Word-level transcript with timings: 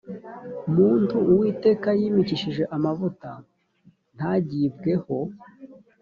muntu 0.75 1.17
uwiteka 1.31 1.89
yimikishije 1.99 2.63
amavuta 2.75 3.29
ntagibweho 4.15 5.17